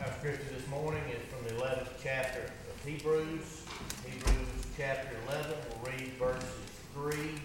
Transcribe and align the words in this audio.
Our 0.00 0.10
scripture 0.18 0.42
this 0.52 0.66
morning 0.68 1.02
is 1.08 1.22
from 1.32 1.46
the 1.46 1.62
eleventh 1.62 1.88
chapter 2.02 2.40
of 2.40 2.84
Hebrews. 2.84 3.64
Hebrews 4.04 4.66
chapter 4.76 5.16
eleven, 5.28 5.54
we'll 5.70 5.92
read 5.92 6.12
verses 6.14 6.48
three 6.92 7.38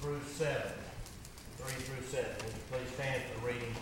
through 0.00 0.20
seven. 0.26 0.72
Three 1.58 1.80
through 1.84 2.04
seven. 2.08 2.32
Would 2.44 2.54
you 2.54 2.60
please 2.72 2.94
stand 2.94 3.22
for 3.22 3.40
the 3.40 3.46
reading 3.46 3.74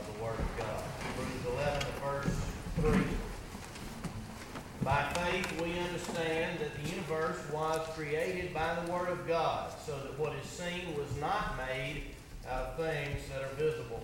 of 0.00 0.06
the 0.06 0.24
word 0.24 0.38
of 0.38 0.56
God? 0.56 0.82
Hebrews 1.04 1.54
eleven, 1.54 1.86
verse 2.00 2.40
three. 2.80 3.16
By 4.82 5.12
faith 5.12 5.60
we 5.60 5.78
understand 5.80 6.60
that 6.60 6.82
the 6.82 6.90
universe 6.90 7.38
was 7.52 7.86
created 7.94 8.54
by 8.54 8.74
the 8.82 8.90
word 8.90 9.10
of 9.10 9.28
God, 9.28 9.70
so 9.84 9.92
that 9.98 10.18
what 10.18 10.32
is 10.42 10.48
seen 10.48 10.96
was 10.96 11.14
not 11.20 11.58
made 11.58 12.04
out 12.48 12.68
of 12.68 12.76
things 12.78 13.20
that 13.28 13.42
are 13.42 13.54
visible. 13.56 14.02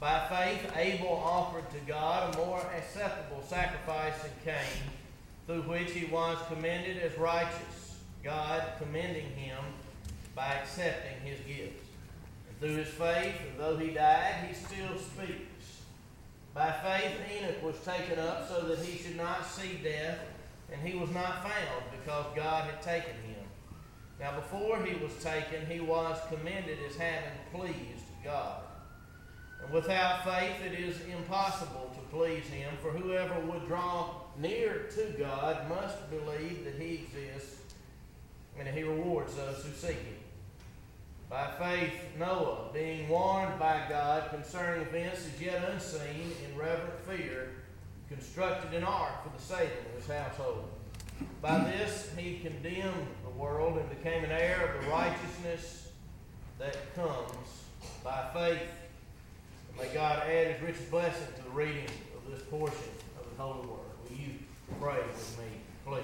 By 0.00 0.26
faith, 0.30 0.72
Abel 0.76 1.22
offered 1.22 1.68
to 1.72 1.78
God 1.86 2.34
a 2.34 2.38
more 2.38 2.62
acceptable 2.74 3.42
sacrifice 3.46 4.14
than 4.22 4.32
Cain, 4.42 4.82
through 5.46 5.70
which 5.70 5.92
he 5.92 6.06
was 6.06 6.38
commended 6.48 6.96
as 6.96 7.18
righteous, 7.18 7.98
God 8.24 8.62
commending 8.78 9.30
him 9.32 9.58
by 10.34 10.46
accepting 10.54 11.20
his 11.22 11.38
gifts. 11.40 11.84
And 12.48 12.58
through 12.60 12.76
his 12.76 12.88
faith, 12.88 13.34
though 13.58 13.76
he 13.76 13.90
died, 13.90 14.46
he 14.48 14.54
still 14.54 14.96
speaks. 14.96 15.82
By 16.54 16.72
faith, 16.72 17.12
Enoch 17.36 17.62
was 17.62 17.76
taken 17.84 18.18
up 18.18 18.48
so 18.48 18.62
that 18.68 18.78
he 18.78 18.96
should 18.96 19.18
not 19.18 19.46
see 19.46 19.80
death, 19.84 20.18
and 20.72 20.80
he 20.80 20.98
was 20.98 21.10
not 21.10 21.42
found 21.42 21.84
because 21.92 22.24
God 22.34 22.70
had 22.70 22.80
taken 22.80 23.16
him. 23.26 23.44
Now, 24.18 24.34
before 24.36 24.82
he 24.82 24.94
was 25.02 25.12
taken, 25.22 25.66
he 25.66 25.80
was 25.80 26.18
commended 26.30 26.78
as 26.88 26.96
having 26.96 27.30
pleased 27.52 28.06
God. 28.24 28.62
And 29.62 29.72
without 29.72 30.24
faith 30.24 30.56
it 30.64 30.78
is 30.78 30.96
impossible 31.12 31.90
to 31.94 32.16
please 32.16 32.44
him, 32.46 32.72
for 32.80 32.90
whoever 32.90 33.38
would 33.40 33.66
draw 33.66 34.10
near 34.38 34.88
to 34.94 35.14
God 35.18 35.68
must 35.68 36.10
believe 36.10 36.64
that 36.64 36.74
he 36.80 36.94
exists 36.94 37.74
and 38.58 38.66
that 38.66 38.74
he 38.74 38.82
rewards 38.82 39.34
those 39.36 39.64
who 39.64 39.72
seek 39.72 39.96
him. 39.96 40.16
By 41.28 41.48
faith, 41.58 41.94
Noah, 42.18 42.70
being 42.72 43.08
warned 43.08 43.58
by 43.58 43.86
God 43.88 44.30
concerning 44.30 44.82
events 44.82 45.26
as 45.32 45.40
yet 45.40 45.62
unseen, 45.70 46.32
in 46.44 46.58
reverent 46.58 46.98
fear, 47.06 47.50
constructed 48.08 48.74
an 48.74 48.82
ark 48.82 49.22
for 49.22 49.36
the 49.36 49.42
saving 49.42 49.86
of 49.94 50.02
his 50.02 50.10
household. 50.10 50.68
By 51.40 51.58
this 51.60 52.10
he 52.16 52.40
condemned 52.40 53.06
the 53.22 53.30
world 53.30 53.78
and 53.78 53.88
became 53.90 54.24
an 54.24 54.32
heir 54.32 54.74
of 54.74 54.84
the 54.84 54.90
righteousness 54.90 55.88
that 56.58 56.94
comes 56.96 57.62
by 58.02 58.28
faith. 58.34 58.68
May 59.78 59.88
God 59.94 60.22
add 60.26 60.48
His 60.48 60.62
richest 60.62 60.90
blessing 60.90 61.26
to 61.36 61.42
the 61.42 61.50
reading 61.50 61.86
of 62.16 62.30
this 62.30 62.42
portion 62.48 62.76
of 63.18 63.24
the 63.36 63.42
Holy 63.42 63.66
Word. 63.66 63.78
Will 64.08 64.16
you 64.16 64.34
pray 64.80 64.96
with 65.06 65.38
me, 65.38 65.44
please? 65.86 66.02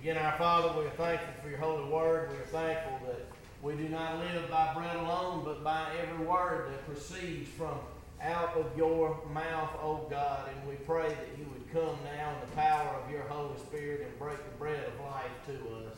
Again, 0.00 0.18
our 0.18 0.36
Father, 0.38 0.78
we 0.78 0.86
are 0.86 0.90
thankful 0.90 1.34
for 1.42 1.48
your 1.48 1.58
holy 1.58 1.90
word. 1.90 2.30
We 2.30 2.36
are 2.36 2.62
thankful 2.62 3.08
that 3.08 3.26
we 3.62 3.74
do 3.74 3.88
not 3.88 4.18
live 4.18 4.48
by 4.50 4.72
bread 4.74 4.96
alone, 4.96 5.42
but 5.44 5.64
by 5.64 5.88
every 6.00 6.24
word 6.24 6.70
that 6.70 6.86
proceeds 6.86 7.48
from 7.50 7.78
out 8.22 8.56
of 8.56 8.76
your 8.76 9.20
mouth, 9.32 9.70
O 9.82 10.06
God. 10.08 10.48
And 10.54 10.68
we 10.68 10.76
pray 10.76 11.08
that 11.08 11.28
you 11.38 11.46
would 11.52 11.72
come 11.72 11.98
now 12.04 12.34
in 12.34 12.48
the 12.48 12.56
power 12.56 13.02
of 13.02 13.10
your 13.10 13.22
Holy 13.22 13.58
Spirit 13.58 14.02
and 14.02 14.18
break 14.18 14.36
the 14.36 14.56
bread 14.58 14.84
of 14.86 15.00
life 15.00 15.30
to 15.46 15.52
us. 15.88 15.96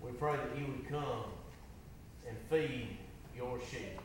We 0.00 0.12
pray 0.12 0.36
that 0.36 0.58
you 0.58 0.66
would 0.66 0.88
come 0.88 1.24
and 2.26 2.36
feed 2.48 2.96
your 3.36 3.58
sheep 3.70 4.00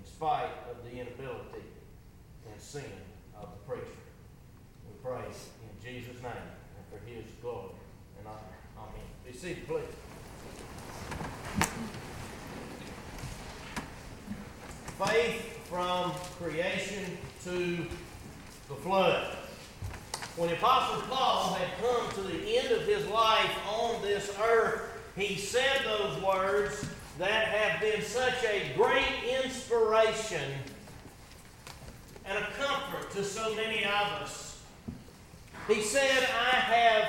in 0.00 0.06
spite 0.06 0.50
of 0.70 0.82
the 0.84 0.98
inability 0.98 1.64
and 2.50 2.60
sin 2.60 2.84
of 3.36 3.48
the 3.50 3.72
preacher. 3.72 3.84
We 4.86 5.02
pray 5.02 5.24
in 5.26 5.94
Jesus' 5.94 6.22
name 6.22 6.32
and 6.32 6.84
for 6.90 7.06
his 7.06 7.24
glory 7.42 7.72
and 8.18 8.26
honor. 8.26 8.38
Amen. 8.78 9.06
Be 9.26 9.32
seated, 9.32 9.66
please. 9.66 9.82
Faith 14.98 15.58
from 15.68 16.12
creation 16.38 17.18
to 17.44 17.86
the 18.68 18.74
flood. 18.76 19.36
When 20.36 20.50
Apostle 20.50 21.02
Paul 21.08 21.54
had 21.54 21.68
come 21.80 22.10
to 22.14 22.30
the 22.30 22.58
end 22.58 22.72
of 22.72 22.86
his 22.86 23.06
life 23.08 23.50
on 23.68 24.00
this 24.02 24.32
earth, 24.40 24.82
he 25.16 25.36
said 25.36 25.82
those 25.84 26.22
words 26.22 26.86
that 27.20 27.48
have 27.48 27.82
been 27.82 28.00
such 28.00 28.42
a 28.44 28.72
great 28.74 29.44
inspiration 29.44 30.40
and 32.24 32.38
a 32.38 32.46
comfort 32.58 33.10
to 33.10 33.22
so 33.22 33.54
many 33.54 33.84
of 33.84 34.22
us. 34.22 34.62
He 35.68 35.82
said, 35.82 36.26
I 36.34 36.56
have 36.56 37.08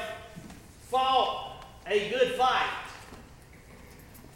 fought 0.89 1.63
a 1.88 2.09
good 2.09 2.33
fight. 2.33 2.73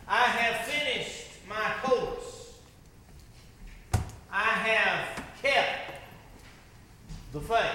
I 0.07 0.21
have 0.21 0.65
finished 0.65 1.25
my 1.49 1.73
course. 1.83 2.53
I 4.31 4.43
have 4.43 5.25
kept 5.41 5.91
the 7.33 7.41
faith. 7.41 7.65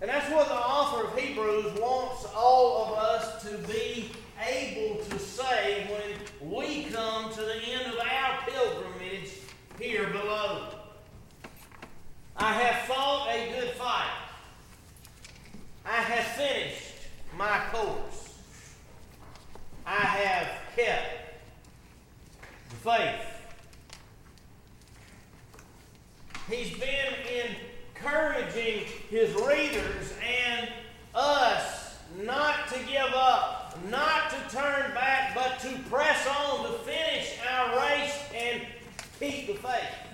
And 0.00 0.10
that's 0.10 0.28
what 0.28 0.48
the 0.48 0.54
author 0.54 1.06
of 1.06 1.16
Hebrews 1.16 1.78
wants 1.78 2.26
all 2.34 2.86
of 2.86 2.98
us 2.98 3.44
to 3.44 3.58
be 3.58 4.10
able 4.44 5.02
to 5.04 5.18
say 5.18 5.86
when 5.90 6.50
we 6.52 6.84
come 6.84 7.32
to 7.32 7.40
the 7.40 7.56
end 7.56 7.92
of 7.92 7.98
our 7.98 8.38
pilgrimage 8.46 9.32
here 9.80 10.08
below. 10.10 10.68
I 12.36 12.52
have 12.52 12.86
fought 12.86 13.28
a 13.30 13.50
good 13.52 13.70
fight. 13.70 14.10
I 15.84 16.02
have 16.02 16.24
finished 16.36 16.94
my 17.36 17.60
course. 17.72 18.34
I 19.86 20.00
have 20.00 20.48
kept 20.74 21.40
the 22.70 22.76
faith. 22.76 23.36
He's 26.50 26.78
been 26.78 27.14
encouraging 27.94 28.84
his 29.10 29.34
readers 29.34 30.12
and 30.22 30.68
us 31.14 31.96
not 32.22 32.68
to 32.68 32.78
give 32.86 33.12
up, 33.14 33.78
not 33.90 34.30
to 34.30 34.56
turn 34.56 34.92
back, 34.92 35.34
but 35.34 35.58
to 35.60 35.78
press 35.90 36.26
on 36.26 36.66
to 36.66 36.78
finish 36.78 37.36
our 37.50 37.76
race 37.78 38.18
and 38.34 38.62
keep 39.18 39.48
the 39.48 39.54
faith. 39.54 40.06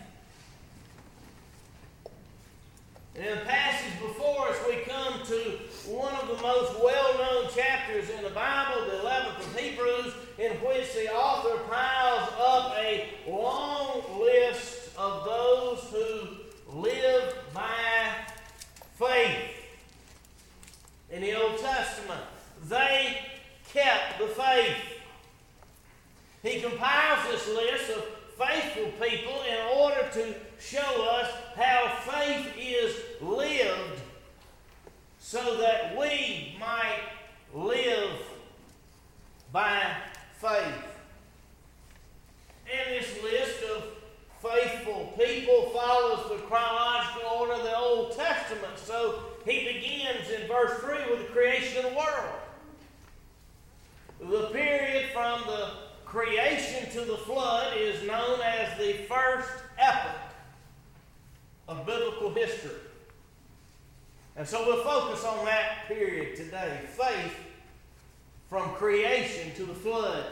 And 3.11 3.11
in 3.22 3.38
the 3.38 3.44
passage 3.44 4.00
before 4.00 4.48
us, 4.48 4.56
we 4.68 4.76
come 4.78 5.24
to 5.24 5.58
one 5.86 6.12
of 6.14 6.26
the 6.26 6.42
most 6.42 6.74
well 6.82 7.18
known 7.18 7.50
chapters 7.54 8.10
in 8.10 8.24
the 8.24 8.30
Bible, 8.30 8.84
the 8.86 8.96
11th 8.98 9.38
of 9.38 9.60
Hebrews, 9.60 10.12
in 10.38 10.52
which 10.54 10.92
the 10.94 11.12
author 11.12 11.62
piles 11.70 12.28
up 12.36 12.74
a 12.76 13.10
long 13.28 14.20
list 14.20 14.90
of 14.98 15.24
those 15.24 15.78
who 15.92 16.80
live 16.80 17.34
by 17.54 18.10
faith 18.98 19.50
in 21.12 21.22
the 21.22 21.40
Old 21.40 21.58
Testament. 21.60 22.22
They 22.64 23.18
kept 23.72 24.18
the 24.18 24.26
faith. 24.26 24.76
He 26.42 26.60
compiles 26.60 27.30
this 27.30 27.48
list 27.48 27.90
of 27.90 28.04
faithful 28.36 28.90
people 29.00 29.42
in 29.48 29.78
order 29.78 30.08
to 30.14 30.34
show 30.58 31.08
us 31.10 31.30
how 31.56 31.92
faith 32.00 32.52
is 32.58 32.96
lived 33.20 34.00
so 35.18 35.58
that 35.58 35.96
we 35.96 36.56
might 36.58 37.02
live 37.54 38.10
by 39.52 39.80
faith. 40.38 40.84
And 42.70 43.02
this 43.02 43.22
list 43.22 43.62
of 43.76 43.84
faithful 44.42 45.12
people 45.18 45.70
follows 45.70 46.28
the 46.30 46.46
chronological 46.46 47.28
order 47.38 47.52
of 47.52 47.62
the 47.62 47.76
Old 47.76 48.16
Testament. 48.16 48.78
So 48.78 49.20
he 49.44 49.64
begins 49.72 50.30
in 50.30 50.48
verse 50.48 50.80
3 50.80 51.10
with 51.10 51.26
the 51.26 51.32
creation 51.32 51.84
of 51.84 51.92
the 51.92 51.96
world. 51.96 52.38
The 54.20 54.46
period 54.52 55.10
from 55.12 55.42
the 55.46 55.70
creation 56.12 56.90
to 56.90 57.00
the 57.06 57.16
flood 57.16 57.74
is 57.74 58.06
known 58.06 58.38
as 58.42 58.76
the 58.78 58.92
first 59.08 59.48
epoch 59.78 60.20
of 61.66 61.86
biblical 61.86 62.30
history. 62.52 62.78
And 64.36 64.46
so 64.46 64.66
we'll 64.66 64.84
focus 64.84 65.24
on 65.24 65.44
that 65.44 65.86
period 65.88 66.36
today 66.36 66.80
faith 66.86 67.36
from 68.48 68.70
creation 68.70 69.54
to 69.56 69.64
the 69.64 69.74
flood. 69.74 70.24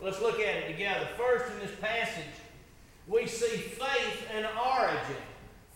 Let's 0.00 0.20
look 0.20 0.40
at 0.40 0.56
it 0.56 0.72
together. 0.72 1.06
First, 1.16 1.52
in 1.52 1.58
this 1.60 1.76
passage, 1.80 2.24
we 3.06 3.26
see 3.26 3.56
faith 3.56 4.28
and 4.34 4.46
origin. 4.46 5.22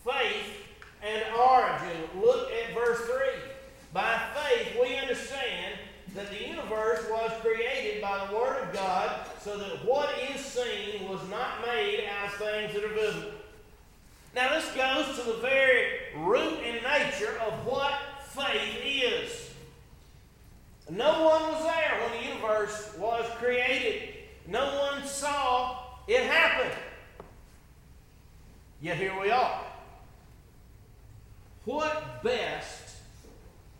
Faith 0.03 0.65
and 1.03 1.23
origin. 1.35 1.97
Look 2.21 2.49
at 2.51 2.73
verse 2.73 2.99
3. 3.01 3.15
By 3.93 4.19
faith, 4.33 4.77
we 4.81 4.97
understand 4.97 5.75
that 6.15 6.29
the 6.31 6.47
universe 6.47 7.05
was 7.09 7.31
created 7.41 8.01
by 8.01 8.25
the 8.25 8.35
Word 8.35 8.63
of 8.63 8.73
God, 8.73 9.27
so 9.41 9.57
that 9.57 9.85
what 9.85 10.09
is 10.33 10.41
seen 10.41 11.07
was 11.07 11.19
not 11.29 11.65
made 11.65 12.05
out 12.09 12.27
of 12.27 12.33
things 12.35 12.73
that 12.73 12.83
are 12.83 12.93
visible. 12.93 13.31
Now, 14.35 14.53
this 14.53 14.69
goes 14.75 15.17
to 15.17 15.31
the 15.31 15.37
very 15.37 15.93
root 16.17 16.59
and 16.65 16.83
nature 16.83 17.39
of 17.47 17.65
what 17.65 17.93
faith 18.31 18.81
is. 18.83 19.51
No 20.89 21.23
one 21.23 21.53
was 21.53 21.63
there 21.63 22.01
when 22.01 22.19
the 22.19 22.27
universe 22.27 22.93
was 22.99 23.25
created, 23.37 24.09
no 24.45 24.91
one 24.91 25.07
saw 25.07 25.85
it 26.05 26.23
happen. 26.23 26.69
Yet 28.81 28.97
here 28.97 29.17
we 29.19 29.31
are. 29.31 29.63
What 31.63 32.21
best 32.21 32.97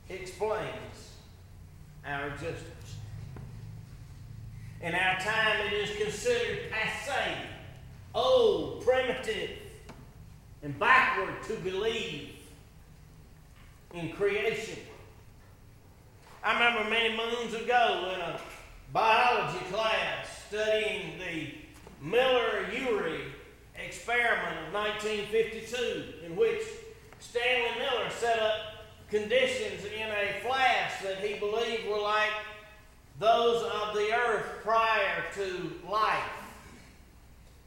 explains 0.08 1.12
our 2.08 2.30
existence? 2.30 2.96
In 4.82 4.96
our 4.96 5.20
time, 5.20 5.68
it 5.68 5.74
is 5.74 5.98
considered 5.98 6.72
passe, 6.72 7.38
old, 8.16 8.86
primitive, 8.86 9.50
and 10.66 10.78
backward 10.80 11.30
to 11.48 11.54
believe 11.58 12.32
in 13.94 14.12
creation. 14.14 14.80
I 16.44 16.54
remember 16.54 16.90
many 16.90 17.16
moons 17.16 17.54
ago 17.54 18.12
in 18.14 18.22
a 18.22 18.40
biology 18.92 19.64
class 19.72 20.28
studying 20.48 21.20
the 21.20 21.54
Miller-Urey 22.02 23.22
experiment 23.84 24.68
of 24.68 24.74
1952 24.74 26.26
in 26.26 26.36
which 26.36 26.62
Stanley 27.20 27.80
Miller 27.80 28.10
set 28.10 28.40
up 28.40 28.56
conditions 29.10 29.86
in 29.86 30.10
a 30.10 30.40
flask 30.46 31.04
that 31.04 31.20
he 31.20 31.40
believed 31.40 31.88
were 31.88 32.00
like 32.00 32.32
those 33.20 33.64
of 33.64 33.96
the 33.96 34.14
earth 34.14 34.46
prior 34.64 35.24
to 35.36 35.72
life. 35.90 36.24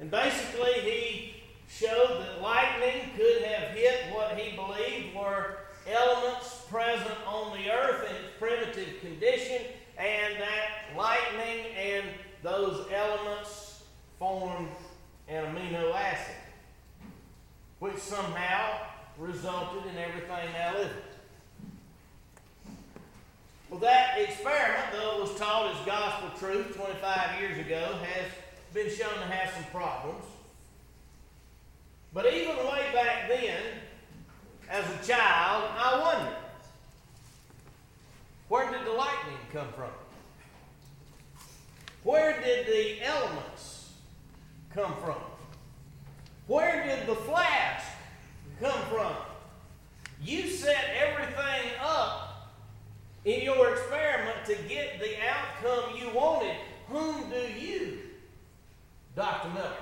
And 0.00 0.10
basically, 0.10 0.72
he 0.80 1.27
showed 1.68 2.20
that 2.20 2.42
lightning 2.42 3.10
could 3.16 3.42
have 3.42 3.70
hit 3.70 4.12
what 4.12 4.38
he 4.38 4.56
believed 4.56 5.14
were 5.14 5.58
elements 5.86 6.62
present 6.68 7.14
on 7.26 7.56
the 7.56 7.70
earth 7.70 8.08
in 8.08 8.16
its 8.16 8.34
primitive 8.38 9.00
condition, 9.00 9.62
and 9.96 10.34
that 10.40 10.96
lightning 10.96 11.66
and 11.76 12.06
those 12.42 12.86
elements 12.92 13.82
formed 14.18 14.68
an 15.28 15.44
amino 15.54 15.94
acid, 15.94 16.34
which 17.78 17.98
somehow 17.98 18.78
resulted 19.18 19.84
in 19.90 19.98
everything 19.98 20.52
now 20.52 20.74
living. 20.74 20.96
Well, 23.70 23.80
that 23.80 24.18
experiment, 24.18 24.92
though 24.92 25.18
it 25.18 25.22
was 25.22 25.38
taught 25.38 25.74
as 25.74 25.86
gospel 25.86 26.30
truth 26.38 26.74
25 26.74 27.40
years 27.40 27.58
ago, 27.58 27.98
has 28.02 28.30
been 28.72 28.88
shown 28.88 29.12
to 29.12 29.26
have 29.26 29.52
some 29.52 29.64
problems. 29.70 30.24
But 32.12 32.32
even 32.32 32.56
way 32.56 32.86
back 32.92 33.28
then, 33.28 33.62
as 34.70 34.84
a 34.84 35.06
child, 35.06 35.70
I 35.76 36.00
wondered 36.00 36.36
where 38.48 38.70
did 38.70 38.86
the 38.86 38.92
lightning 38.92 39.38
come 39.52 39.68
from? 39.76 39.90
Where 42.02 42.40
did 42.40 42.66
the 42.66 43.04
elements 43.04 43.92
come 44.72 44.94
from? 45.04 45.20
Where 46.46 46.86
did 46.86 47.06
the 47.06 47.14
flask 47.14 47.86
come 48.60 48.80
from? 48.90 49.12
You 50.22 50.48
set 50.48 50.84
everything 50.96 51.72
up 51.82 52.54
in 53.26 53.42
your 53.42 53.72
experiment 53.74 54.46
to 54.46 54.54
get 54.66 54.98
the 54.98 55.16
outcome 55.28 55.98
you 55.98 56.08
wanted. 56.14 56.56
Whom 56.88 57.28
do 57.28 57.60
you, 57.60 57.98
Dr. 59.14 59.50
Miller, 59.50 59.76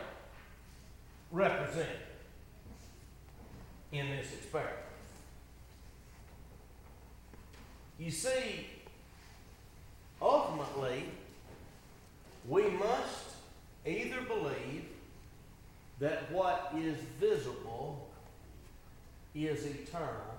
represent 1.30 1.88
in 3.92 4.10
this 4.10 4.32
experiment? 4.32 4.76
You 8.06 8.12
see, 8.12 8.68
ultimately, 10.22 11.06
we 12.48 12.62
must 12.68 13.24
either 13.84 14.20
believe 14.20 14.84
that 15.98 16.30
what 16.30 16.72
is 16.78 16.96
visible 17.18 18.08
is 19.34 19.66
eternal 19.66 20.38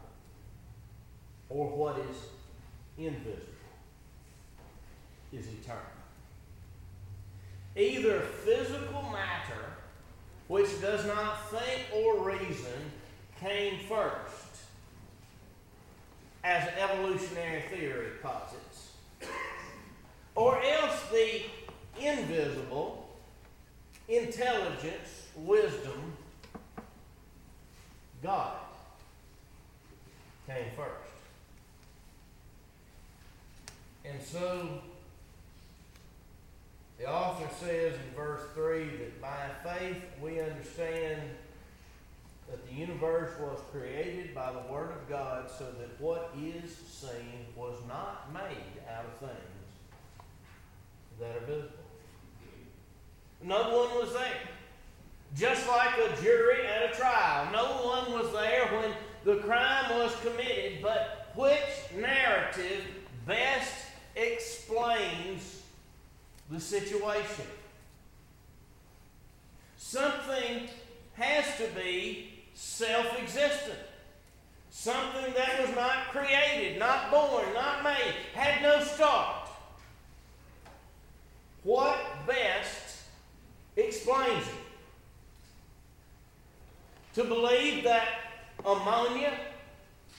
or 1.49 1.67
what 1.67 1.97
is 2.09 2.15
invisible 2.97 3.43
is 5.33 5.45
eternal. 5.61 5.81
Either 7.75 8.21
physical 8.45 9.01
matter, 9.11 9.73
which 10.47 10.79
does 10.79 11.05
not 11.05 11.49
think 11.49 11.81
or 11.93 12.23
reason, 12.23 12.93
came 13.41 13.79
first, 13.89 14.26
evolutionary 17.17 17.61
theory 17.69 18.07
posits, 18.21 18.91
or 20.35 20.61
else 20.61 21.01
the 21.11 21.41
invisible 21.99 23.09
intelligence, 24.07 25.27
wisdom, 25.35 26.13
God 28.21 28.57
came 30.47 30.65
first. 30.75 30.91
And 34.05 34.21
so 34.21 34.81
the 36.99 37.09
author 37.09 37.47
says 37.59 37.93
in 37.93 38.15
verse 38.15 38.41
3 38.53 38.85
that 38.85 39.21
by 39.21 39.49
faith 39.63 40.01
we 40.21 40.39
understand 40.39 41.21
that 42.49 42.65
the 42.67 42.73
universe 42.73 43.31
was 43.39 43.59
created 43.71 44.33
by 44.33 44.51
the 44.51 44.71
Word 44.71 44.91
of 44.91 45.09
God 45.09 45.49
so 45.49 45.65
that 45.65 45.99
what 45.99 46.33
is 46.37 46.75
seen 46.87 47.45
was 47.55 47.77
not 47.87 48.33
made 48.33 48.81
out 48.89 49.05
of 49.05 49.29
things 49.29 49.67
that 51.19 51.35
are 51.35 51.45
visible. 51.45 51.73
No 53.43 53.63
one 53.63 53.99
was 53.99 54.13
there. 54.13 54.39
Just 55.35 55.67
like 55.67 55.97
a 55.97 56.21
jury 56.21 56.65
at 56.65 56.91
a 56.91 56.95
trial. 56.95 57.51
No 57.51 57.65
one 57.85 58.13
was 58.13 58.31
there 58.31 58.65
when 58.67 58.91
the 59.25 59.41
crime 59.43 59.99
was 59.99 60.15
committed, 60.21 60.81
but 60.81 61.31
which 61.35 61.59
narrative 61.95 62.83
best 63.25 63.73
explains 64.15 65.61
the 66.49 66.59
situation? 66.59 67.45
Something 69.75 70.69
has 71.15 71.45
to 71.57 71.67
be 71.75 72.37
self 72.53 73.19
existent. 73.21 73.79
Something 74.69 75.33
that 75.33 75.61
was 75.61 75.75
not 75.75 76.09
created, 76.11 76.79
not 76.79 77.09
born, 77.11 77.45
not 77.53 77.83
made, 77.83 78.13
had 78.33 78.61
no 78.61 78.83
start. 78.83 79.49
What 81.63 81.97
best 82.25 83.03
explains 83.75 84.45
it? 84.47 84.53
To 87.15 87.23
believe 87.23 87.83
that 87.83 88.07
ammonia 88.67 89.31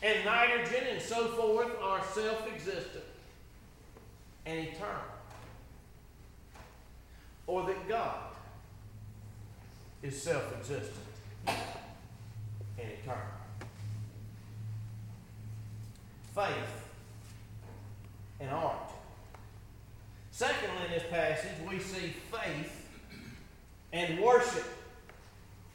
and 0.02 0.24
nitrogen 0.24 0.84
and 0.90 1.02
so 1.02 1.28
forth 1.28 1.70
are 1.82 2.02
self 2.12 2.48
existent 2.52 3.04
and 4.46 4.60
eternal. 4.60 4.94
Or 7.46 7.66
that 7.66 7.88
God 7.88 8.20
is 10.02 10.20
self 10.20 10.54
existent 10.58 11.04
and 11.46 11.58
eternal. 12.78 13.22
Faith 16.34 16.84
and 18.40 18.50
art. 18.50 18.92
Secondly, 20.30 20.84
in 20.86 20.92
this 20.92 21.02
passage, 21.10 21.50
we 21.68 21.80
see 21.80 22.14
faith 22.30 22.86
and 23.92 24.20
worship. 24.20 24.64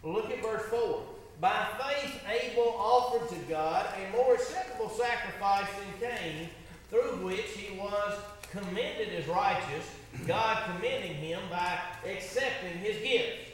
Look 0.04 0.32
at 0.32 0.42
verse 0.42 0.64
4. 0.70 1.13
By 1.40 1.68
faith, 1.80 2.22
Abel 2.30 2.76
offered 2.78 3.30
to 3.30 3.36
God 3.50 3.86
a 3.98 4.12
more 4.16 4.36
acceptable 4.36 4.90
sacrifice 4.90 5.68
than 6.00 6.10
Cain, 6.10 6.50
through 6.90 7.26
which 7.26 7.52
he 7.52 7.78
was 7.78 8.18
commended 8.52 9.10
as 9.10 9.28
righteous, 9.28 9.90
God 10.28 10.64
commending 10.66 11.16
him 11.16 11.40
by 11.50 11.80
accepting 12.06 12.78
his 12.78 12.98
gift. 12.98 13.50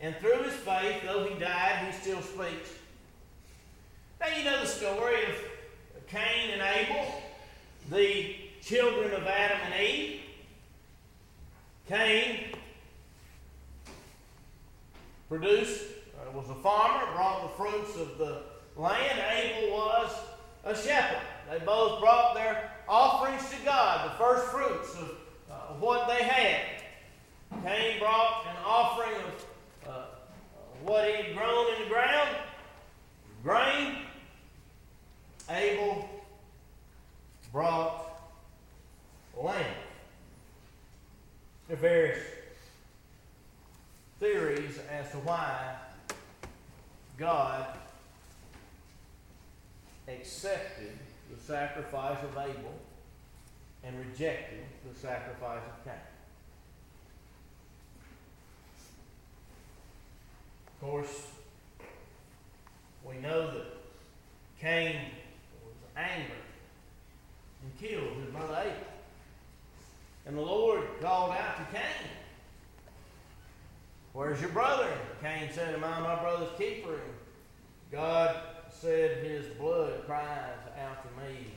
And 0.00 0.14
through 0.16 0.42
his 0.42 0.54
faith, 0.54 1.02
though 1.04 1.24
he 1.24 1.38
died, 1.38 1.86
he 1.86 1.92
still 1.92 2.20
speaks. 2.20 2.70
Now, 4.20 4.36
you 4.36 4.44
know 4.44 4.60
the 4.60 4.66
story 4.66 5.24
of 5.24 6.06
Cain 6.08 6.50
and 6.52 6.62
Abel, 6.62 7.22
the 7.90 8.36
children 8.62 9.12
of 9.12 9.26
Adam 9.26 9.58
and 9.64 9.80
Eve. 9.80 10.20
Cain 11.88 12.40
produced, 15.28 15.82
was 16.34 16.48
a 16.50 16.54
farmer, 16.56 17.12
brought 17.14 17.42
the 17.42 17.62
fruits 17.62 17.96
of 17.96 18.18
the 18.18 18.42
land. 18.76 19.20
Abel 19.32 19.76
was 19.76 20.10
a 20.64 20.74
shepherd. 20.76 21.22
They 21.50 21.58
both 21.64 22.00
brought 22.00 22.34
their 22.34 22.72
offerings 22.88 23.48
to 23.50 23.56
God, 23.64 24.10
the 24.10 24.14
first 24.18 24.46
fruits 24.46 24.94
of 24.94 25.10
uh, 25.50 25.54
what 25.78 26.08
they 26.08 26.24
had. 26.24 26.82
Cain 27.64 27.98
brought 27.98 28.46
an 28.48 28.56
offering 28.64 29.14
of 29.16 29.88
uh, 29.88 30.04
what 30.84 31.08
he 31.08 31.22
had 31.22 31.36
grown 31.36 31.74
in 31.74 31.82
the 31.82 31.88
ground, 31.88 32.28
grain. 33.42 33.96
Abel 35.48 36.08
brought 37.52 38.06
land. 39.40 39.64
There 41.68 41.76
are 41.76 41.80
various 41.80 42.18
theories 44.18 44.78
as 44.90 45.10
to 45.12 45.18
why 45.18 45.76
God 47.18 47.66
accepted 50.06 50.92
the 51.34 51.40
sacrifice 51.42 52.22
of 52.22 52.30
Abel 52.36 52.74
and 53.82 53.96
rejected 53.98 54.64
the 54.86 54.98
sacrifice 54.98 55.62
of 55.66 55.84
Cain. 55.84 55.94
Of 60.68 60.88
course, 60.88 61.26
we 63.04 63.16
know 63.16 63.46
that 63.46 63.64
Cain 64.60 64.96
was 65.64 65.74
angry 65.96 66.34
and 67.62 67.78
killed 67.80 68.16
his 68.22 68.30
brother 68.30 68.58
Abel. 68.60 68.86
And 70.26 70.36
the 70.36 70.42
Lord 70.42 70.82
called 71.00 71.30
out 71.32 71.56
to 71.56 71.76
Cain, 71.76 72.10
Where's 74.16 74.40
your 74.40 74.48
brother? 74.48 74.88
Cain 75.20 75.50
said, 75.52 75.74
Am 75.74 75.84
I 75.84 76.00
my 76.00 76.18
brother's 76.18 76.48
keeper? 76.56 76.98
God 77.92 78.34
said, 78.70 79.22
His 79.22 79.44
blood 79.58 80.06
cries 80.06 80.56
out 80.82 81.02
to 81.02 81.22
me 81.22 81.48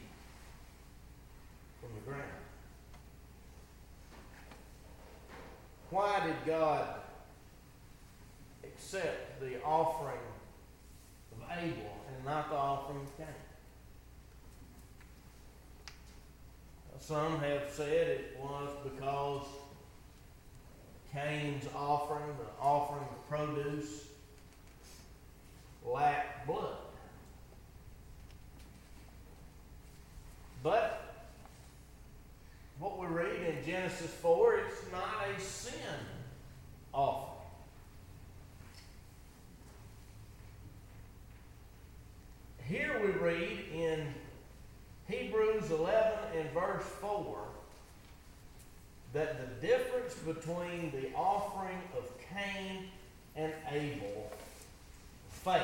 from 1.80 1.92
the 1.96 2.02
ground. 2.02 2.26
Why 5.90 6.20
did 6.28 6.36
God 6.46 6.96
accept 8.66 9.40
the 9.40 9.64
offering 9.64 10.20
of 11.32 11.58
Abel 11.58 11.96
and 12.14 12.26
not 12.26 12.50
the 12.50 12.58
offering 12.58 13.00
of 13.00 13.18
Cain? 13.18 13.28
Some 17.00 17.40
have 17.40 17.70
said 17.72 18.08
it 18.08 18.38
was 18.38 18.70
because 18.84 19.46
Cain's 21.14 21.66
offering, 21.76 22.26
the 22.38 22.64
offering 22.64 23.04
of 23.04 23.30
produce, 23.30 24.06
lacked 25.86 26.46
blood. 26.46 26.76
But 30.62 31.26
what 32.80 33.00
we 33.00 33.08
read 33.08 33.42
in 33.42 33.66
Genesis 33.66 34.12
4 34.22 34.58
it's 34.58 34.92
not 34.92 35.26
a 35.36 35.40
sin 35.40 35.74
offering. 36.94 37.30
Here 42.68 43.02
we 43.02 43.12
read 43.14 43.66
in 43.74 44.14
Hebrews 45.08 45.72
11 45.72 46.38
and 46.38 46.52
verse 46.52 46.84
4 47.02 47.40
that 49.14 49.40
the 49.40 49.68
difference 49.68 50.09
between 50.20 50.92
the 50.92 51.14
offering 51.16 51.78
of 51.98 52.10
Cain 52.30 52.88
and 53.36 53.54
Abel, 53.72 54.32
faith. 55.30 55.62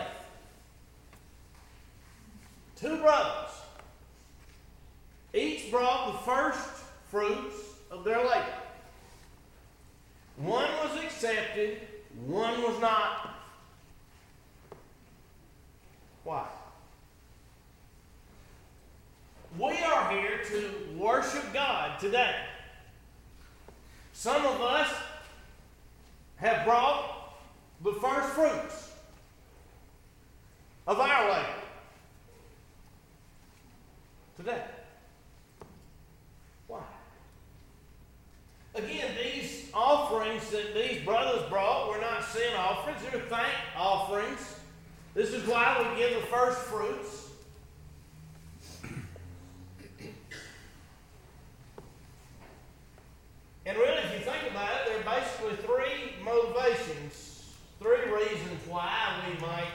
Two 2.75 2.97
brothers, 2.97 3.51
each 5.33 5.71
brought 5.71 6.11
the 6.11 6.19
first 6.19 6.69
fruits 7.09 7.55
of 7.91 8.03
their 8.03 8.19
labor. 8.19 8.59
One 10.37 10.69
was 10.83 11.03
accepted, 11.03 11.79
one 12.25 12.61
was 12.61 12.79
not. 12.79 13.35
Why? 16.23 16.45
We 19.57 19.77
are 19.83 20.11
here 20.11 20.41
to 20.49 20.97
worship 20.97 21.53
God 21.53 21.99
today. 21.99 22.35
Some 24.15 24.45
of 24.45 24.61
us 24.61 24.89
have 26.37 26.65
brought 26.65 27.35
the 27.83 27.91
first 27.91 28.29
fruits 28.29 28.91
of 30.87 30.99
our 30.99 31.29
labor 31.29 31.49
today. 34.37 34.63
Why? 36.67 36.79
Again, 38.73 39.11
these 39.21 39.69
offerings 39.73 40.49
that 40.49 40.73
these 40.73 41.03
brothers 41.03 41.47
brought 41.49 41.89
were 41.89 41.99
not 41.99 42.23
sin 42.23 42.53
offerings, 42.57 43.01
they 43.03 43.19
were 43.19 43.25
thank 43.25 43.53
offerings. 43.77 44.55
This 45.13 45.33
is 45.33 45.45
why 45.45 45.77
we 45.91 45.99
give 45.99 46.21
the 46.21 46.27
first 46.27 46.59
fruits. 46.59 47.25
And 53.65 53.75
really, 53.77 53.97
if 53.97 54.04
you 54.15 54.21
think 54.21 54.51
about 54.51 54.69
it, 54.69 54.87
there 54.87 54.99
are 54.99 55.19
basically 55.19 55.55
three 55.65 56.23
motivations, 56.23 57.53
three 57.79 58.11
reasons 58.11 58.67
why 58.67 59.21
we 59.27 59.39
might 59.41 59.71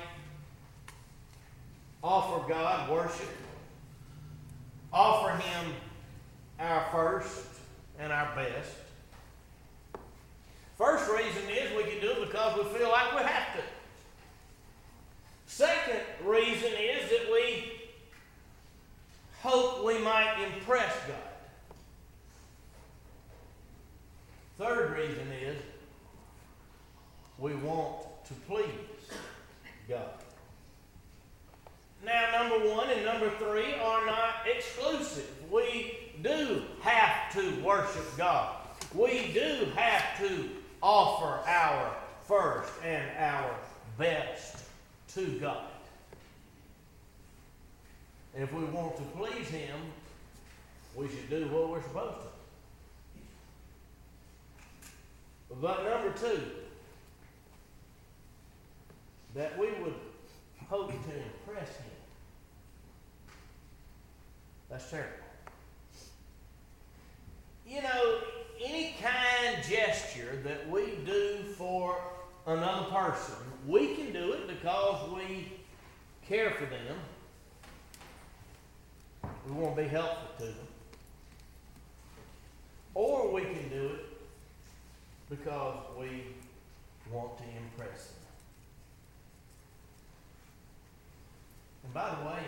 offer 2.02 2.48
God 2.48 2.90
worship, 2.90 3.28
offer 4.92 5.36
Him 5.36 5.74
our 6.58 6.86
first 6.90 7.46
and 7.98 8.12
our 8.12 8.34
best. 8.34 8.76
First 10.76 11.10
reason 11.10 11.50
is 11.50 11.76
we 11.76 11.84
can 11.84 12.00
do 12.00 12.12
it 12.12 12.20
because 12.26 12.56
we 12.56 12.78
feel 12.78 12.88
like 12.88 13.14
we 13.14 13.22
have 13.22 13.54
to. 13.56 13.62
Second 15.46 16.00
reason 16.24 16.72
is 16.72 17.10
that 17.10 17.30
we 17.30 17.72
hope 19.42 19.84
we 19.84 19.98
might 19.98 20.36
impress 20.42 20.94
God. 21.06 21.16
Third 24.60 24.96
reason 24.96 25.26
is 25.42 25.56
we 27.38 27.54
want 27.54 28.04
to 28.26 28.34
please 28.46 28.66
God. 29.88 30.10
Now, 32.04 32.42
number 32.42 32.68
one 32.68 32.88
and 32.90 33.04
number 33.04 33.30
three 33.38 33.74
are 33.74 34.06
not 34.06 34.46
exclusive. 34.46 35.30
We 35.50 36.12
do 36.22 36.62
have 36.82 37.32
to 37.34 37.62
worship 37.62 38.04
God. 38.16 38.56
We 38.94 39.30
do 39.32 39.66
have 39.76 40.18
to 40.18 40.50
offer 40.82 41.46
our 41.48 41.96
first 42.26 42.72
and 42.84 43.04
our 43.18 43.54
best 43.98 44.64
to 45.14 45.26
God. 45.38 45.64
And 48.34 48.44
if 48.44 48.52
we 48.52 48.64
want 48.64 48.96
to 48.96 49.02
please 49.16 49.48
Him, 49.48 49.76
we 51.00 51.08
should 51.08 51.30
do 51.30 51.46
what 51.46 51.70
we're 51.70 51.82
supposed 51.82 52.20
to. 52.20 52.28
But 55.60 55.84
number 55.84 56.12
two, 56.12 56.40
that 59.34 59.58
we 59.58 59.68
would 59.82 59.94
hope 60.68 60.90
to 60.90 60.94
impress 60.94 61.68
Him. 61.76 61.86
That's 64.68 64.90
terrible. 64.90 65.10
You 67.66 67.82
know, 67.82 68.20
any 68.62 68.94
kind 69.00 69.56
gesture 69.66 70.38
that 70.44 70.68
we 70.68 70.98
do 71.06 71.38
for 71.56 71.96
another 72.46 72.90
person, 72.90 73.36
we 73.66 73.94
can 73.94 74.12
do 74.12 74.32
it 74.32 74.48
because 74.48 75.10
we 75.10 75.50
care 76.28 76.50
for 76.50 76.66
them. 76.66 76.96
We 79.48 79.52
want 79.52 79.76
to 79.76 79.82
be 79.82 79.88
helpful 79.88 80.28
to 80.38 80.44
them. 80.44 80.66
Or 82.94 83.32
we 83.32 83.42
can 83.42 83.68
do 83.68 83.86
it 83.88 84.04
because 85.28 85.76
we 85.98 86.24
want 87.12 87.38
to 87.38 87.44
impress 87.44 88.06
them. 88.06 88.16
And 91.84 91.94
by 91.94 92.10
the 92.10 92.26
way, 92.26 92.42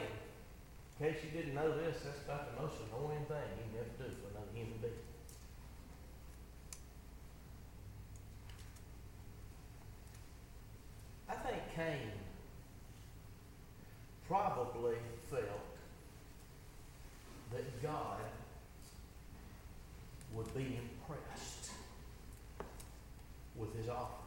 in 1.01 1.07
case 1.07 1.23
you 1.25 1.31
didn't 1.31 1.55
know 1.55 1.71
this, 1.77 1.97
that's 2.05 2.23
about 2.25 2.55
the 2.55 2.63
most 2.63 2.75
annoying 2.89 3.25
thing 3.27 3.37
you 3.57 3.65
can 3.71 3.81
ever 3.81 4.11
do 4.11 4.15
for 4.21 4.31
another 4.31 4.53
human 4.55 4.79
being. 4.81 4.93
I 11.29 11.35
think 11.35 11.63
Cain 11.75 12.13
probably 14.29 14.97
felt 15.31 15.43
that 17.53 17.83
God 17.83 18.19
would 20.35 20.55
be 20.55 20.79
impressed 20.79 21.71
with 23.57 23.75
his 23.77 23.89
offering. 23.89 24.23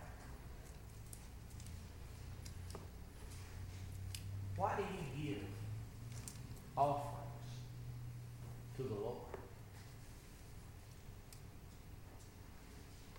Why 4.56 4.74
do 4.78 4.84
you 4.84 5.34
give 5.34 5.44
offerings 6.78 7.16
to 8.78 8.84
the 8.84 8.94
Lord? 8.94 9.18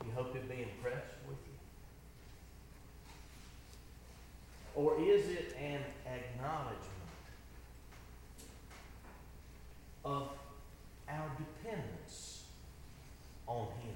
You 0.05 0.12
hope 0.14 0.33
he'll 0.33 0.43
be 0.43 0.62
impressed 0.62 1.14
with 1.28 1.37
you? 1.47 1.59
Or 4.75 4.99
is 5.00 5.28
it 5.28 5.55
an 5.61 5.81
acknowledgement 6.07 6.81
of 10.05 10.31
our 11.09 11.31
dependence 11.37 12.45
on 13.47 13.66
him? 13.66 13.95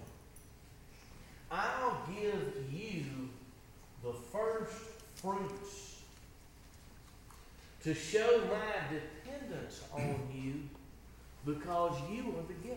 I'll 1.51 2.07
give 2.15 2.71
you 2.71 3.31
the 4.03 4.13
first 4.13 4.41
first 4.61 4.73
fruits 5.17 5.97
to 7.83 7.95
show 7.95 8.43
my 8.51 8.95
dependence 8.95 9.83
on 9.93 10.19
you 10.35 10.55
because 11.47 11.97
you 12.11 12.21
are 12.21 12.47
the 12.47 12.69
giver. 12.69 12.77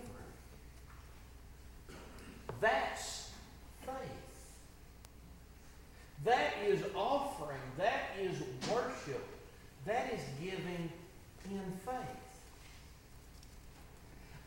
That's 2.61 3.31
faith. 3.85 3.95
That 6.23 6.53
is 6.65 6.81
offering. 6.95 7.59
That 7.77 8.11
is 8.21 8.37
worship. 8.71 9.25
That 9.85 10.13
is 10.13 10.21
giving 10.41 10.89
in 11.51 11.63
faith. 11.85 12.23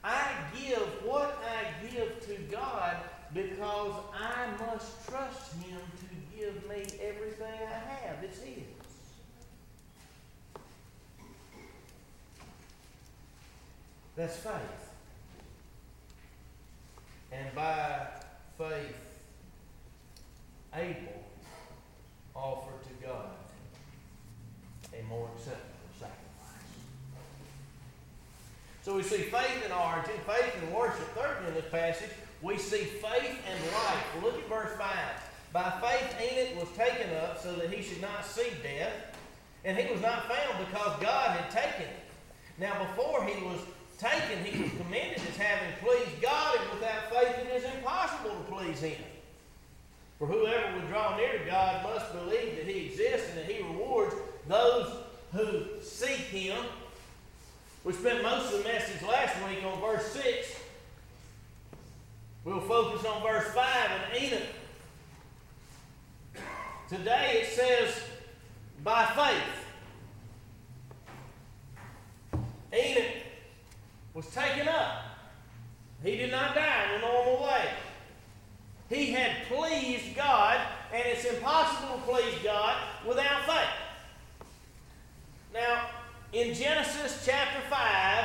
I 0.03 0.31
give 0.59 0.79
what 1.05 1.39
I 1.45 1.87
give 1.87 2.27
to 2.27 2.35
God 2.51 2.97
because 3.35 3.93
I 4.19 4.47
must 4.65 5.07
trust 5.07 5.53
Him 5.55 5.81
to 5.99 6.39
give 6.39 6.55
me 6.69 6.85
everything 7.03 7.53
I 7.69 8.07
have. 8.07 8.23
It's 8.23 8.41
His. 8.41 8.63
That's 14.17 14.37
faith. 14.37 14.53
And 17.31 17.55
by 17.55 18.07
faith, 18.57 18.97
Abel 20.75 21.23
offered 22.35 22.83
to 22.85 23.07
God 23.07 23.29
a 24.99 25.03
more 25.07 25.29
acceptable 25.35 25.63
sacrifice. 25.99 26.17
So 28.83 28.97
we 28.97 29.03
see 29.03 29.19
faith 29.19 29.65
in 29.67 29.73
origin, 29.73 30.15
faith 30.27 30.63
in 30.63 30.73
worship. 30.73 31.15
Thirdly, 31.15 31.49
in 31.49 31.55
this 31.55 31.71
passage, 31.71 32.11
we 32.41 32.57
see 32.57 32.85
faith 32.85 33.39
and 33.51 33.73
life. 33.73 34.05
Well, 34.15 34.33
look 34.33 34.39
at 34.39 34.49
verse 34.49 34.79
5. 34.79 34.89
By 35.53 35.71
faith, 35.83 36.17
Enoch 36.21 36.61
was 36.61 36.77
taken 36.77 37.15
up 37.17 37.43
so 37.43 37.55
that 37.57 37.71
he 37.71 37.83
should 37.83 38.01
not 38.01 38.25
see 38.25 38.51
death, 38.63 38.93
and 39.65 39.77
he 39.77 39.93
was 39.93 40.01
not 40.01 40.27
found 40.27 40.67
because 40.67 41.03
God 41.03 41.39
had 41.39 41.51
taken 41.51 41.87
him. 41.87 42.01
Now, 42.59 42.83
before 42.85 43.25
he 43.25 43.43
was 43.45 43.61
taken, 43.99 44.45
he 44.45 44.63
was 44.63 44.71
commended 44.73 45.21
as 45.29 45.37
having 45.37 45.73
pleased 45.83 46.21
God, 46.23 46.59
and 46.61 46.81
without 46.81 47.11
faith 47.11 47.47
it 47.47 47.57
is 47.57 47.65
impossible 47.77 48.31
to 48.31 48.53
please 48.53 48.81
him. 48.81 49.03
For 50.19 50.27
whoever 50.27 50.75
would 50.75 50.89
draw 50.89 51.17
near 51.17 51.39
to 51.39 51.45
God 51.45 51.83
must 51.83 52.13
believe 52.13 52.57
that 52.57 52.67
he 52.67 52.87
exists 52.87 53.29
and 53.31 53.39
that 53.39 53.47
he 53.47 53.63
rewards 53.63 54.15
those 54.49 54.97
who 55.33 55.65
seek 55.83 56.17
him. 56.17 56.57
We 57.85 57.93
spent 57.93 58.23
most 58.23 58.53
of 58.53 58.63
the 58.63 58.69
message 58.69 59.03
last 59.03 59.35
week 59.49 59.65
on 59.65 59.81
verse 59.81 60.07
6. 60.13 60.61
We'll 62.45 62.61
focus 62.61 63.05
on 63.05 63.23
verse 63.23 63.49
5 63.55 63.91
and 63.91 64.23
Enoch. 64.23 64.43
Today 66.89 67.43
it 67.43 67.49
says, 67.53 68.01
by 68.83 69.05
faith. 69.07 69.67
Enoch 72.73 73.16
was 74.17 74.27
taken 74.29 74.67
up. 74.67 75.03
He 76.03 76.17
did 76.17 76.31
not 76.31 76.55
die 76.55 76.85
in 76.89 76.99
a 76.99 77.07
normal 77.07 77.45
way. 77.45 77.69
He 78.89 79.13
had 79.13 79.45
pleased 79.47 80.17
God, 80.17 80.59
and 80.91 81.03
it's 81.05 81.27
impossible 81.27 81.97
to 81.97 82.03
please 82.03 82.35
God 82.43 82.79
without 83.07 83.45
faith. 83.45 84.49
Now, 85.53 85.91
in 86.33 86.55
Genesis 86.55 87.25
chapter 87.27 87.61
5, 87.69 88.25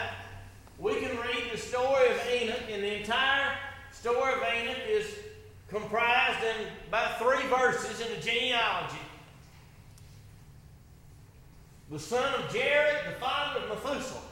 we 0.80 0.96
can 1.02 1.18
read 1.18 1.52
the 1.52 1.58
story 1.58 2.10
of 2.10 2.22
Enoch, 2.32 2.70
and 2.72 2.82
the 2.82 3.00
entire 3.00 3.58
story 3.92 4.34
of 4.34 4.40
Enoch 4.40 4.78
is 4.88 5.08
comprised 5.68 6.40
in 6.46 6.68
about 6.88 7.20
three 7.20 7.46
verses 7.50 8.00
in 8.00 8.16
the 8.16 8.22
genealogy. 8.22 8.96
The 11.90 12.00
son 12.00 12.34
of 12.36 12.54
Jared, 12.54 13.08
the 13.08 13.20
father 13.20 13.60
of 13.60 13.70
Methuselah. 13.70 14.31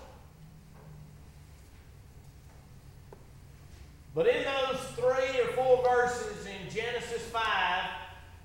But 4.20 4.28
in 4.28 4.44
those 4.44 4.82
three 4.98 5.40
or 5.40 5.48
four 5.54 5.82
verses 5.82 6.46
in 6.46 6.70
Genesis 6.70 7.22
5, 7.28 7.42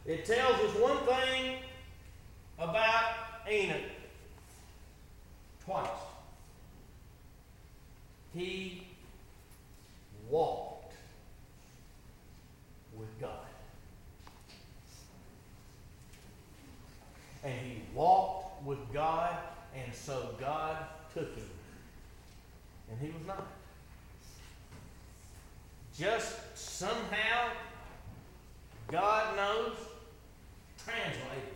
it 0.06 0.24
tells 0.24 0.54
us 0.60 0.76
one 0.76 0.98
thing 0.98 1.56
about 2.60 3.16
Enoch 3.50 3.80
twice. 5.64 5.88
He 8.32 8.86
walked 10.30 10.94
with 12.96 13.08
God. 13.20 13.30
And 17.42 17.52
he 17.52 17.82
walked 17.92 18.64
with 18.64 18.78
God, 18.92 19.36
and 19.74 19.92
so 19.92 20.36
God 20.38 20.76
took 21.12 21.34
him. 21.34 21.50
And 22.92 23.00
he 23.00 23.08
was 23.08 23.26
not. 23.26 23.44
Just 25.98 26.36
somehow, 26.56 27.50
God 28.88 29.36
knows, 29.36 29.76
translated 30.84 31.54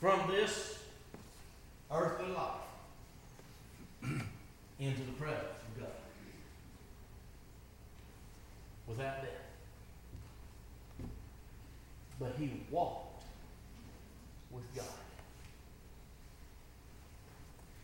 from 0.00 0.30
this 0.30 0.78
earthly 1.92 2.32
life 2.32 2.62
into 4.78 5.00
the 5.00 5.12
presence 5.18 5.42
of 5.42 5.80
God 5.80 5.90
But 12.18 12.34
he 12.38 12.52
walked 12.70 13.24
with 14.50 14.64
God. 14.74 14.84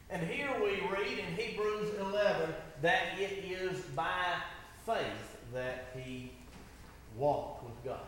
And 0.09 0.27
here 0.29 0.51
we 0.63 0.81
read 0.91 1.19
in 1.19 1.37
Hebrews 1.37 1.95
11 2.01 2.55
that 2.83 3.19
it 3.19 3.45
is 3.45 3.81
by 3.97 4.35
faith 4.87 5.39
that 5.53 5.89
he 5.97 6.33
walked 7.17 7.65
with 7.65 7.85
God. 7.85 7.99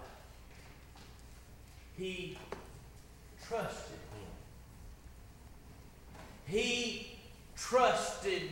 He 1.96 2.38
trusted 3.46 3.90
him. 3.92 4.30
He 6.46 7.18
trusted 7.56 8.42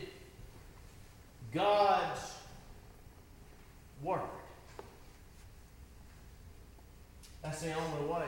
God's 1.53 2.33
word. 4.01 4.21
That's 7.41 7.61
the 7.61 7.73
only 7.73 8.07
way 8.07 8.27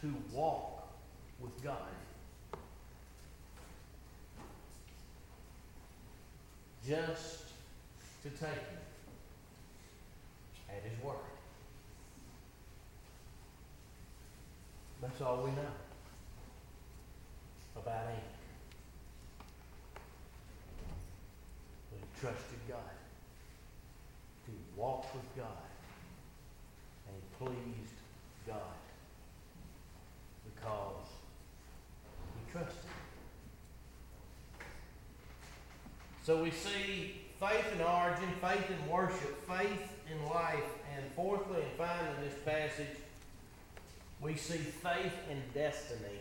to 0.00 0.14
walk 0.32 0.88
with 1.40 1.62
God. 1.62 1.76
Just 6.86 7.44
to 8.24 8.30
take 8.30 8.48
him 8.48 8.82
at 10.68 10.82
his 10.82 11.04
word. 11.04 11.16
That's 15.00 15.20
all 15.20 15.42
we 15.44 15.50
know 15.50 15.62
about. 17.76 18.06
But 21.90 21.98
he 21.98 22.20
trusted 22.20 22.58
God. 22.68 22.78
to 24.46 24.52
walk 24.76 25.12
with 25.14 25.36
God. 25.36 25.71
Pleased 27.44 27.98
God 28.46 28.78
because 30.44 31.08
he 32.36 32.52
trusted. 32.52 32.76
So 36.24 36.40
we 36.40 36.52
see 36.52 37.22
faith 37.40 37.66
in 37.74 37.80
origin, 37.80 38.28
faith 38.40 38.70
in 38.70 38.88
worship, 38.88 39.44
faith 39.48 39.90
in 40.08 40.30
life, 40.30 40.62
and 40.96 41.04
fourthly 41.16 41.62
and 41.62 41.72
finally 41.76 42.14
in 42.16 42.28
this 42.28 42.38
passage, 42.44 42.96
we 44.20 44.36
see 44.36 44.58
faith 44.58 45.14
in 45.28 45.42
destiny. 45.52 46.20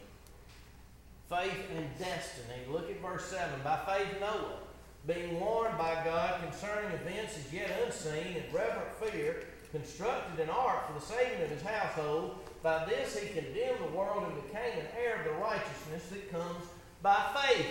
Faith 1.29 1.69
in 1.77 1.87
destiny. 1.99 2.61
Look 2.67 2.89
at 2.89 2.99
verse 2.99 3.25
7. 3.25 3.61
By 3.63 3.77
faith, 3.85 4.19
Noah, 4.19 4.57
being 5.05 5.39
warned 5.39 5.77
by 5.77 6.01
God 6.03 6.41
concerning 6.41 6.91
events 6.93 7.37
as 7.37 7.53
yet 7.53 7.69
unseen, 7.85 8.37
in 8.37 8.43
reverent 8.51 8.91
fear, 8.99 9.45
constructed 9.71 10.43
an 10.43 10.49
ark 10.49 10.87
for 10.87 10.99
the 10.99 11.05
saving 11.05 11.41
of 11.41 11.49
his 11.49 11.61
household. 11.61 12.35
By 12.61 12.85
this 12.85 13.17
he 13.17 13.27
condemned 13.27 13.79
the 13.79 13.97
world 13.97 14.25
and 14.25 14.35
became 14.43 14.79
an 14.79 14.85
heir 14.97 15.19
of 15.19 15.25
the 15.25 15.41
righteousness 15.41 16.07
that 16.11 16.31
comes 16.31 16.65
by 17.01 17.17
faith. 17.35 17.67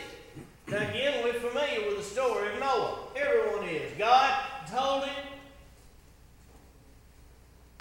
Now, 0.67 0.89
again, 0.89 1.23
we're 1.25 1.35
familiar 1.35 1.87
with 1.87 1.99
the 1.99 2.03
story 2.03 2.53
of 2.53 2.61
Noah. 2.61 2.99
Everyone 3.17 3.69
is. 3.69 3.93
God 3.99 4.45
told 4.69 5.05
him 5.05 5.25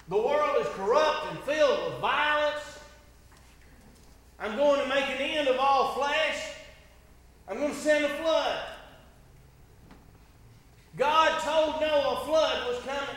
the 0.08 0.16
world 0.16 0.56
is 0.60 0.66
corrupt 0.74 1.26
and 1.30 1.38
filled 1.40 1.92
with 1.92 2.00
violence. 2.00 2.78
I'm 4.38 4.56
going 4.56 4.82
to 4.82 4.88
make 4.88 5.04
an 5.04 5.20
end 5.20 5.48
of 5.48 5.56
all 5.58 5.94
flesh. 5.94 6.54
I'm 7.48 7.58
going 7.58 7.72
to 7.72 7.76
send 7.76 8.04
a 8.04 8.08
flood. 8.08 8.58
God 10.96 11.40
told 11.40 11.80
Noah 11.80 12.20
a 12.22 12.24
flood 12.26 12.68
was 12.68 12.82
coming. 12.84 13.16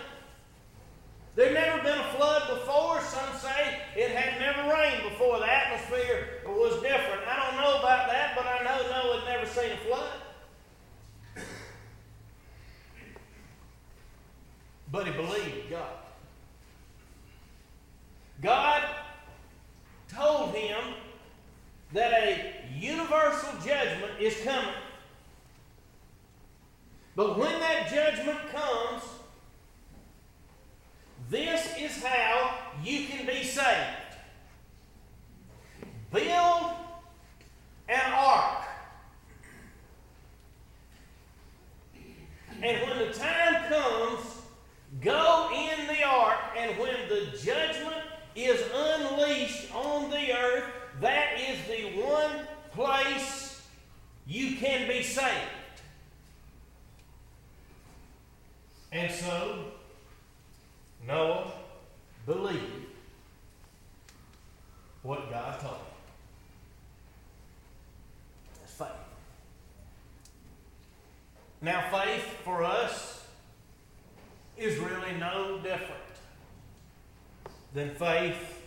There'd 1.35 1.53
never 1.53 1.81
been 1.81 1.97
a 1.97 2.11
flood 2.15 2.47
before. 2.59 3.01
Some 3.01 3.35
say 3.39 3.81
it 3.95 4.11
had 4.11 4.39
never 4.39 4.71
rained 4.71 5.03
before. 5.03 5.39
The 5.39 5.51
atmosphere 5.51 6.27
was 6.45 6.73
different. 6.81 7.27
I 7.27 7.49
don't 7.49 7.59
know 7.59 7.79
about 7.79 8.09
that, 8.09 8.35
but 8.35 8.45
I 8.45 8.63
know 8.63 8.89
Noah 8.89 9.21
had 9.21 9.39
never 9.39 9.47
seen 9.47 9.71
a 9.71 9.77
flood. 9.77 10.09
But 14.91 15.07
he 15.07 15.13
believed 15.13 15.71
God. 15.71 15.97
God 18.43 18.83
told 20.07 20.53
him 20.53 20.77
that 21.93 22.13
a 22.13 22.53
universal 22.77 23.53
judgment 23.65 24.19
is 24.19 24.35
coming. 24.43 24.52
Noah 61.07 61.51
believed 62.25 62.87
what 65.01 65.29
God 65.29 65.59
told 65.59 65.73
him. 65.73 65.81
That's 68.59 68.73
faith. 68.73 68.87
Now, 71.61 71.89
faith 71.91 72.23
for 72.43 72.63
us 72.63 73.25
is 74.57 74.77
really 74.77 75.13
no 75.19 75.59
different 75.59 76.01
than 77.73 77.89
faith 77.95 78.61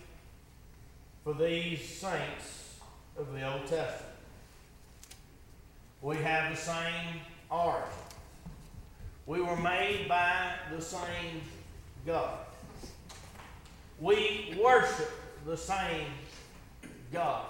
for 1.25 1.33
these 1.33 1.83
saints 1.83 2.79
of 3.17 3.33
the 3.33 3.51
Old 3.51 3.67
Testament. 3.67 4.13
We 6.03 6.17
have 6.17 6.55
the 6.55 6.61
same 6.61 7.21
origin. 7.51 7.89
We 9.27 9.41
were 9.41 9.57
made 9.57 10.07
by 10.09 10.53
the 10.75 10.81
same 10.81 11.41
God. 12.07 12.39
We 14.01 14.57
worship 14.63 15.11
the 15.45 15.57
same 15.57 16.07
God. 17.13 17.47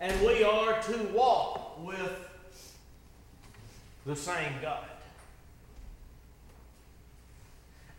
And 0.00 0.24
we 0.24 0.44
are 0.44 0.80
to 0.82 0.98
walk 1.12 1.84
with 1.84 2.28
the 4.06 4.14
same 4.14 4.52
God. 4.62 4.84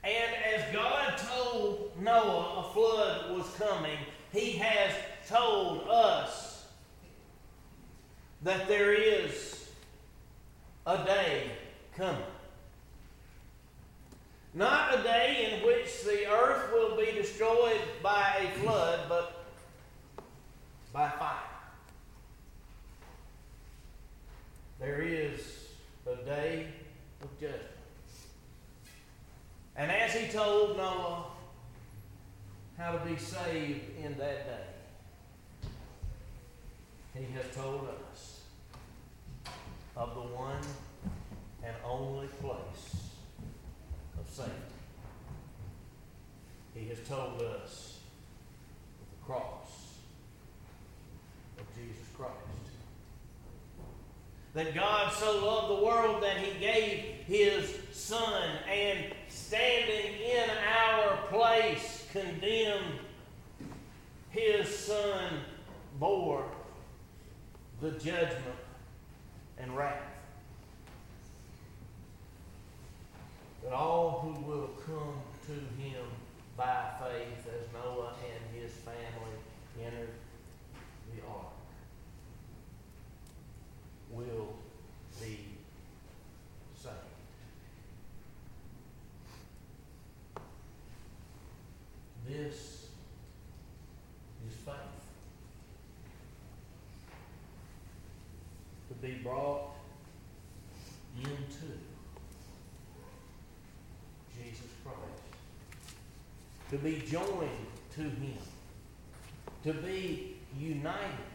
And 0.04 0.36
as 0.54 0.74
God 0.74 1.18
told 1.18 1.92
Noah 2.02 2.66
a 2.68 2.74
flood 2.74 3.38
was 3.38 3.50
coming, 3.58 3.98
He 4.32 4.52
has 4.54 4.92
told 5.30 5.88
us 5.90 6.68
that 8.44 8.68
there 8.68 8.94
is 8.94 9.70
a 10.86 10.98
day 11.06 11.52
coming. 11.96 12.33
Not 14.54 15.00
a 15.00 15.04
day 15.04 15.52
in 15.52 15.66
which 15.66 16.04
the 16.04 16.32
earth 16.32 16.72
will 16.72 16.96
be 16.96 17.12
destroyed 17.12 17.82
by 18.04 18.48
a 18.48 18.60
flood, 18.60 19.00
but 19.10 19.46
by 20.92 21.10
fire. 21.10 21.40
There 24.80 25.02
is 25.02 25.70
a 26.06 26.24
day 26.24 26.68
of 27.24 27.40
judgment. 27.40 27.62
And 29.76 29.90
as 29.90 30.14
he 30.14 30.28
told 30.28 30.78
Noah 30.78 31.26
how 32.78 32.92
to 32.92 33.06
be 33.06 33.18
saved 33.18 33.98
in 34.04 34.16
that 34.20 34.46
day, 34.46 35.70
he 37.16 37.26
has 37.34 37.56
told 37.56 37.88
us 38.12 38.42
of 39.96 40.14
the 40.14 40.22
one 40.22 40.62
and 41.64 41.76
only 41.86 42.28
place 42.28 43.03
safety. 44.34 44.52
He 46.74 46.88
has 46.90 46.98
told 47.08 47.40
us 47.42 48.00
of 49.00 49.20
the 49.20 49.26
cross 49.26 49.98
of 51.60 51.66
Jesus 51.76 52.08
Christ. 52.18 52.34
That 54.56 54.74
God 54.74 55.14
so 55.14 55.46
loved 55.46 55.80
the 55.80 55.86
world 55.86 56.24
that 56.24 56.38
he 56.38 56.60
gave 56.60 57.00
his 57.28 57.78
Son, 57.92 58.44
and 58.68 59.14
standing 59.30 60.20
in 60.20 60.50
our 60.50 61.18
place, 61.28 62.08
condemned, 62.12 63.00
his 64.32 64.68
Son 64.76 65.42
bore 66.00 66.46
the 67.82 67.92
judgment 67.92 68.58
and 69.60 69.78
wrath. 69.78 70.13
That 73.64 73.74
all 73.74 74.20
who 74.22 74.34
will 74.46 74.70
come 74.86 75.22
to 75.48 75.54
him 75.82 76.06
by 76.58 76.92
faith, 77.00 77.48
as 77.48 77.74
Noah 77.74 78.14
and 78.24 78.62
his 78.62 78.72
family 78.74 79.38
entered 79.82 80.10
the 81.16 81.22
ark, 81.28 81.54
will 84.12 84.54
be 85.20 85.40
saved. 86.76 86.96
This 92.28 92.88
is 94.48 94.54
faith. 94.66 94.76
To 98.90 98.94
be 98.96 99.14
brought 99.24 99.76
into 101.18 101.68
Jesus 104.36 104.72
Christ. 104.84 104.98
To 106.74 106.80
be 106.80 107.04
joined 107.08 107.68
to 107.94 108.02
Him. 108.02 108.38
To 109.64 109.74
be 109.74 110.38
united 110.60 111.30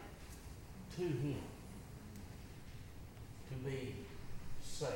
to 0.97 1.01
Him. 1.01 1.41
To 3.49 3.55
be 3.69 3.95
safe 4.61 4.89